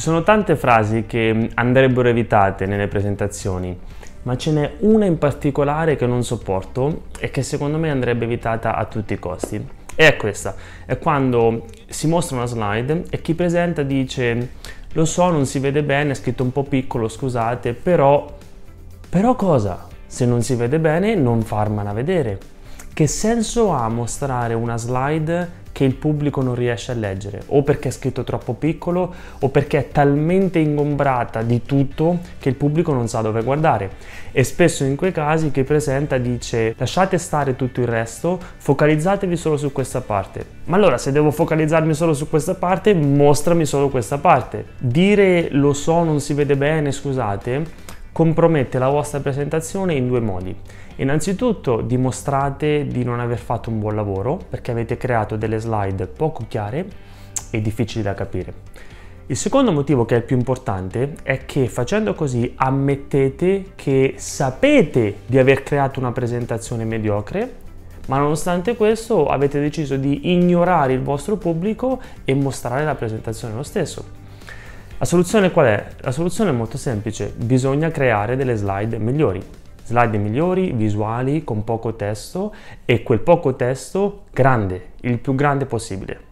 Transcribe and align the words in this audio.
Ci 0.00 0.06
sono 0.06 0.22
tante 0.22 0.56
frasi 0.56 1.04
che 1.06 1.50
andrebbero 1.52 2.08
evitate 2.08 2.64
nelle 2.64 2.88
presentazioni, 2.88 3.78
ma 4.22 4.34
ce 4.34 4.50
n'è 4.50 4.72
una 4.78 5.04
in 5.04 5.18
particolare 5.18 5.96
che 5.96 6.06
non 6.06 6.24
sopporto 6.24 7.02
e 7.18 7.30
che 7.30 7.42
secondo 7.42 7.76
me 7.76 7.90
andrebbe 7.90 8.24
evitata 8.24 8.76
a 8.76 8.86
tutti 8.86 9.12
i 9.12 9.18
costi. 9.18 9.62
E 9.94 10.06
è 10.06 10.16
questa, 10.16 10.54
è 10.86 10.96
quando 10.98 11.66
si 11.86 12.06
mostra 12.06 12.36
una 12.36 12.46
slide 12.46 13.04
e 13.10 13.20
chi 13.20 13.34
presenta 13.34 13.82
dice 13.82 14.52
lo 14.90 15.04
so, 15.04 15.28
non 15.28 15.44
si 15.44 15.58
vede 15.58 15.82
bene, 15.82 16.12
è 16.12 16.14
scritto 16.14 16.44
un 16.44 16.52
po' 16.52 16.62
piccolo, 16.62 17.06
scusate, 17.06 17.74
però... 17.74 18.26
Però 19.06 19.34
cosa? 19.34 19.86
Se 20.06 20.24
non 20.24 20.40
si 20.40 20.54
vede 20.54 20.78
bene, 20.78 21.14
non 21.14 21.42
farmela 21.42 21.92
vedere. 21.92 22.38
Che 23.00 23.06
senso 23.06 23.70
ha 23.70 23.88
mostrare 23.88 24.52
una 24.52 24.76
slide 24.76 25.52
che 25.72 25.84
il 25.84 25.94
pubblico 25.94 26.42
non 26.42 26.54
riesce 26.54 26.92
a 26.92 26.94
leggere, 26.94 27.40
o 27.46 27.62
perché 27.62 27.88
è 27.88 27.90
scritto 27.90 28.24
troppo 28.24 28.52
piccolo, 28.52 29.14
o 29.38 29.48
perché 29.48 29.78
è 29.78 29.88
talmente 29.88 30.58
ingombrata 30.58 31.40
di 31.40 31.62
tutto 31.62 32.18
che 32.38 32.50
il 32.50 32.56
pubblico 32.56 32.92
non 32.92 33.08
sa 33.08 33.22
dove 33.22 33.42
guardare. 33.42 33.92
E 34.32 34.44
spesso 34.44 34.84
in 34.84 34.96
quei 34.96 35.12
casi 35.12 35.50
chi 35.50 35.62
presenta 35.62 36.18
dice 36.18 36.74
lasciate 36.76 37.16
stare 37.16 37.56
tutto 37.56 37.80
il 37.80 37.86
resto, 37.86 38.38
focalizzatevi 38.58 39.34
solo 39.34 39.56
su 39.56 39.72
questa 39.72 40.02
parte. 40.02 40.44
Ma 40.64 40.76
allora 40.76 40.98
se 40.98 41.10
devo 41.10 41.30
focalizzarmi 41.30 41.94
solo 41.94 42.12
su 42.12 42.28
questa 42.28 42.54
parte, 42.54 42.92
mostrami 42.92 43.64
solo 43.64 43.88
questa 43.88 44.18
parte. 44.18 44.66
Dire 44.76 45.48
lo 45.52 45.72
so, 45.72 46.04
non 46.04 46.20
si 46.20 46.34
vede 46.34 46.54
bene, 46.54 46.92
scusate, 46.92 47.88
compromette 48.20 48.78
la 48.78 48.90
vostra 48.90 49.20
presentazione 49.20 49.94
in 49.94 50.06
due 50.06 50.20
modi. 50.20 50.54
Innanzitutto 50.96 51.80
dimostrate 51.80 52.86
di 52.86 53.02
non 53.02 53.18
aver 53.18 53.38
fatto 53.38 53.70
un 53.70 53.78
buon 53.78 53.94
lavoro 53.94 54.38
perché 54.46 54.72
avete 54.72 54.98
creato 54.98 55.36
delle 55.36 55.58
slide 55.58 56.06
poco 56.06 56.44
chiare 56.46 56.86
e 57.50 57.62
difficili 57.62 58.02
da 58.02 58.12
capire. 58.12 58.52
Il 59.24 59.38
secondo 59.38 59.72
motivo 59.72 60.04
che 60.04 60.16
è 60.16 60.18
il 60.18 60.24
più 60.24 60.36
importante 60.36 61.14
è 61.22 61.46
che 61.46 61.66
facendo 61.66 62.12
così 62.12 62.52
ammettete 62.56 63.72
che 63.74 64.16
sapete 64.18 65.20
di 65.24 65.38
aver 65.38 65.62
creato 65.62 65.98
una 65.98 66.12
presentazione 66.12 66.84
mediocre, 66.84 67.54
ma 68.08 68.18
nonostante 68.18 68.76
questo 68.76 69.28
avete 69.28 69.60
deciso 69.60 69.96
di 69.96 70.30
ignorare 70.30 70.92
il 70.92 71.00
vostro 71.00 71.38
pubblico 71.38 71.98
e 72.26 72.34
mostrare 72.34 72.84
la 72.84 72.94
presentazione 72.94 73.54
lo 73.54 73.62
stesso. 73.62 74.18
La 75.00 75.06
soluzione 75.06 75.50
qual 75.50 75.64
è? 75.64 75.86
La 76.00 76.12
soluzione 76.12 76.50
è 76.50 76.52
molto 76.52 76.76
semplice, 76.76 77.32
bisogna 77.34 77.90
creare 77.90 78.36
delle 78.36 78.54
slide 78.54 78.98
migliori. 78.98 79.42
Slide 79.82 80.18
migliori, 80.18 80.72
visuali, 80.72 81.42
con 81.42 81.64
poco 81.64 81.96
testo 81.96 82.52
e 82.84 83.02
quel 83.02 83.20
poco 83.20 83.56
testo 83.56 84.24
grande, 84.30 84.90
il 85.00 85.18
più 85.18 85.34
grande 85.34 85.64
possibile. 85.64 86.29